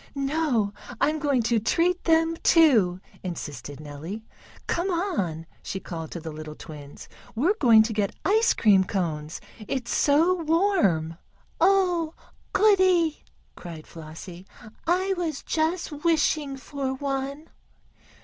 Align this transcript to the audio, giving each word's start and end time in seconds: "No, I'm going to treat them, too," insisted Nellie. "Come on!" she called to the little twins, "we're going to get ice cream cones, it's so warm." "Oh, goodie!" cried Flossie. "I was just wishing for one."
"No, 0.15 0.73
I'm 0.99 1.19
going 1.19 1.43
to 1.43 1.59
treat 1.59 2.05
them, 2.05 2.35
too," 2.37 2.99
insisted 3.21 3.79
Nellie. 3.79 4.25
"Come 4.65 4.89
on!" 4.89 5.45
she 5.61 5.79
called 5.79 6.09
to 6.09 6.19
the 6.19 6.31
little 6.31 6.55
twins, 6.55 7.07
"we're 7.35 7.53
going 7.61 7.83
to 7.83 7.93
get 7.93 8.15
ice 8.25 8.55
cream 8.55 8.83
cones, 8.83 9.39
it's 9.67 9.95
so 9.95 10.41
warm." 10.41 11.17
"Oh, 11.59 12.15
goodie!" 12.51 13.23
cried 13.55 13.85
Flossie. 13.85 14.47
"I 14.87 15.13
was 15.17 15.43
just 15.43 15.91
wishing 16.03 16.57
for 16.57 16.95
one." 16.95 17.51